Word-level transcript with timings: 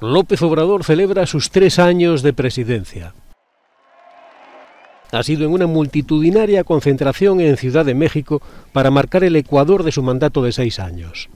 López 0.00 0.40
Obrador 0.40 0.82
celebra 0.82 1.26
sus 1.26 1.50
tres 1.50 1.78
años 1.78 2.22
de 2.22 2.32
presidencia. 2.32 3.12
Ha 5.12 5.22
sido 5.22 5.44
en 5.44 5.52
una 5.52 5.66
multitudinaria 5.66 6.64
concentración 6.64 7.40
en 7.40 7.58
Ciudad 7.58 7.84
de 7.84 7.94
México 7.94 8.40
para 8.72 8.90
marcar 8.90 9.24
el 9.24 9.36
ecuador 9.36 9.82
de 9.82 9.92
su 9.92 10.02
mandato 10.02 10.42
de 10.42 10.52
seis 10.52 10.78
años. 10.78 11.28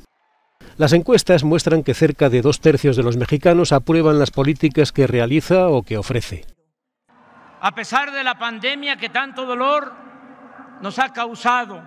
Las 0.79 0.95
encuestas 0.95 1.45
muestran 1.45 1.83
que 1.83 1.93
cerca 1.93 2.31
de 2.31 2.41
dos 2.41 2.61
tercios 2.61 2.97
de 2.97 3.03
los 3.03 3.19
mexicanos 3.19 3.73
aprueban 3.73 4.19
las 4.19 4.31
políticas 4.31 4.93
que 4.93 5.07
realiza 5.07 5.69
o 5.69 5.83
que 5.83 5.99
ofrece. 5.99 6.47
A 7.61 7.75
pesar 7.75 8.13
de 8.13 8.25
la 8.25 8.39
pandemia 8.39 8.97
que 8.97 9.11
tanto 9.11 9.45
dolor 9.45 9.93
nos 10.81 10.99
ha 10.99 11.13
causado, 11.13 11.83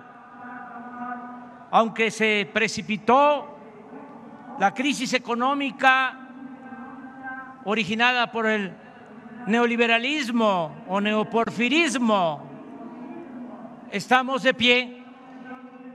aunque 1.72 2.10
se 2.12 2.48
precipitó 2.52 3.58
la 4.60 4.72
crisis 4.72 5.12
económica 5.14 6.27
originada 7.68 8.32
por 8.32 8.46
el 8.46 8.72
neoliberalismo 9.46 10.84
o 10.88 11.02
neoporfirismo, 11.02 12.42
estamos 13.92 14.42
de 14.42 14.54
pie. 14.54 15.02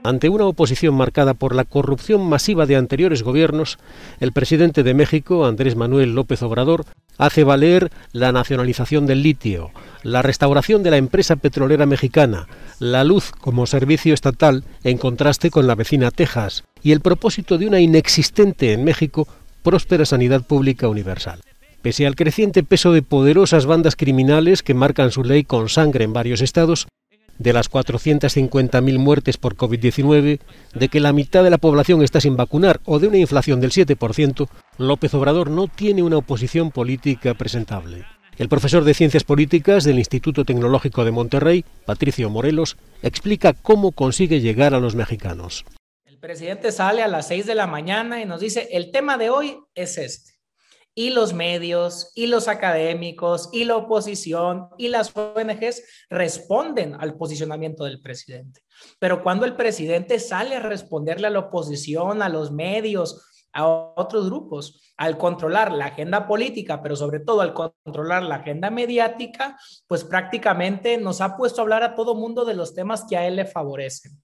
Ante 0.04 0.28
una 0.28 0.46
oposición 0.46 0.94
marcada 0.94 1.34
por 1.34 1.52
la 1.52 1.64
corrupción 1.64 2.28
masiva 2.28 2.66
de 2.66 2.76
anteriores 2.76 3.24
gobiernos, 3.24 3.78
el 4.20 4.30
presidente 4.30 4.84
de 4.84 4.94
México, 4.94 5.46
Andrés 5.46 5.74
Manuel 5.74 6.14
López 6.14 6.42
Obrador, 6.44 6.84
hace 7.18 7.42
valer 7.42 7.90
la 8.12 8.30
nacionalización 8.30 9.06
del 9.06 9.24
litio, 9.24 9.72
la 10.04 10.22
restauración 10.22 10.84
de 10.84 10.92
la 10.92 10.98
empresa 10.98 11.34
petrolera 11.34 11.86
mexicana, 11.86 12.46
la 12.78 13.02
luz 13.02 13.32
como 13.32 13.66
servicio 13.66 14.14
estatal 14.14 14.62
en 14.84 14.96
contraste 14.96 15.50
con 15.50 15.66
la 15.66 15.74
vecina 15.74 16.12
Texas 16.12 16.62
y 16.84 16.92
el 16.92 17.00
propósito 17.00 17.58
de 17.58 17.66
una 17.66 17.80
inexistente 17.80 18.72
en 18.72 18.84
México 18.84 19.26
próspera 19.64 20.04
sanidad 20.04 20.42
pública 20.42 20.86
universal. 20.86 21.40
Pese 21.84 22.06
al 22.06 22.16
creciente 22.16 22.62
peso 22.62 22.94
de 22.94 23.02
poderosas 23.02 23.66
bandas 23.66 23.94
criminales 23.94 24.62
que 24.62 24.72
marcan 24.72 25.10
su 25.10 25.22
ley 25.22 25.44
con 25.44 25.68
sangre 25.68 26.04
en 26.04 26.14
varios 26.14 26.40
estados, 26.40 26.88
de 27.36 27.52
las 27.52 27.70
450.000 27.70 28.98
muertes 28.98 29.36
por 29.36 29.54
COVID-19, 29.54 30.40
de 30.72 30.88
que 30.88 31.00
la 31.00 31.12
mitad 31.12 31.44
de 31.44 31.50
la 31.50 31.58
población 31.58 32.02
está 32.02 32.22
sin 32.22 32.38
vacunar 32.38 32.80
o 32.86 33.00
de 33.00 33.08
una 33.08 33.18
inflación 33.18 33.60
del 33.60 33.72
7%, 33.72 34.48
López 34.78 35.12
Obrador 35.12 35.50
no 35.50 35.68
tiene 35.68 36.02
una 36.02 36.16
oposición 36.16 36.70
política 36.70 37.34
presentable. 37.34 38.06
El 38.38 38.48
profesor 38.48 38.84
de 38.84 38.94
Ciencias 38.94 39.24
Políticas 39.24 39.84
del 39.84 39.98
Instituto 39.98 40.46
Tecnológico 40.46 41.04
de 41.04 41.10
Monterrey, 41.10 41.66
Patricio 41.84 42.30
Morelos, 42.30 42.78
explica 43.02 43.52
cómo 43.52 43.92
consigue 43.92 44.40
llegar 44.40 44.72
a 44.72 44.80
los 44.80 44.94
mexicanos. 44.94 45.66
El 46.06 46.16
presidente 46.16 46.72
sale 46.72 47.02
a 47.02 47.08
las 47.08 47.28
6 47.28 47.44
de 47.44 47.54
la 47.54 47.66
mañana 47.66 48.22
y 48.22 48.24
nos 48.24 48.40
dice, 48.40 48.68
el 48.72 48.90
tema 48.90 49.18
de 49.18 49.28
hoy 49.28 49.58
es 49.74 49.98
este 49.98 50.33
y 50.94 51.10
los 51.10 51.34
medios, 51.34 52.12
y 52.14 52.26
los 52.26 52.48
académicos, 52.48 53.48
y 53.52 53.64
la 53.64 53.76
oposición, 53.76 54.68
y 54.78 54.88
las 54.88 55.14
ONGs 55.16 55.82
responden 56.08 56.94
al 56.94 57.16
posicionamiento 57.16 57.84
del 57.84 58.00
presidente. 58.00 58.60
Pero 58.98 59.22
cuando 59.22 59.44
el 59.44 59.56
presidente 59.56 60.18
sale 60.18 60.56
a 60.56 60.60
responderle 60.60 61.26
a 61.26 61.30
la 61.30 61.40
oposición, 61.40 62.22
a 62.22 62.28
los 62.28 62.52
medios, 62.52 63.30
a 63.52 63.66
otros 63.66 64.26
grupos, 64.26 64.92
al 64.96 65.16
controlar 65.16 65.72
la 65.72 65.86
agenda 65.86 66.26
política, 66.26 66.82
pero 66.82 66.96
sobre 66.96 67.20
todo 67.20 67.40
al 67.40 67.54
controlar 67.54 68.22
la 68.24 68.36
agenda 68.36 68.70
mediática, 68.70 69.56
pues 69.86 70.04
prácticamente 70.04 70.98
nos 70.98 71.20
ha 71.20 71.36
puesto 71.36 71.60
a 71.60 71.62
hablar 71.62 71.82
a 71.82 71.94
todo 71.94 72.14
mundo 72.14 72.44
de 72.44 72.54
los 72.54 72.74
temas 72.74 73.04
que 73.08 73.16
a 73.16 73.26
él 73.26 73.36
le 73.36 73.46
favorecen. 73.46 74.20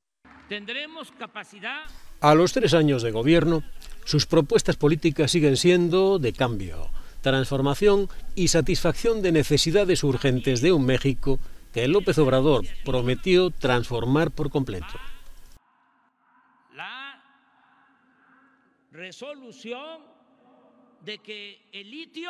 Tendremos 0.48 1.12
capacidad. 1.12 1.82
A 2.20 2.34
los 2.34 2.52
tres 2.52 2.74
años 2.74 3.02
de 3.02 3.12
gobierno, 3.12 3.62
sus 4.04 4.26
propuestas 4.26 4.76
políticas 4.76 5.30
siguen 5.30 5.56
siendo 5.56 6.18
de 6.18 6.32
cambio, 6.32 6.90
transformación 7.22 8.08
y 8.34 8.48
satisfacción 8.48 9.22
de 9.22 9.32
necesidades 9.32 10.02
urgentes 10.04 10.60
de 10.60 10.72
un 10.72 10.84
México 10.86 11.38
que 11.72 11.86
López 11.88 12.18
Obrador 12.18 12.64
prometió 12.84 13.50
transformar 13.50 14.30
por 14.30 14.50
completo. 14.50 14.86
La 16.75 17.22
resolución 18.91 20.00
de 21.04 21.19
que 21.19 21.58
el 21.72 21.91
litio 21.91 22.28